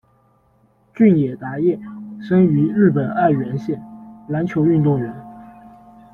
[0.95, 1.79] 俊野达彦，
[2.19, 3.79] 生于日本爱媛县，
[4.29, 5.13] 篮球运动员。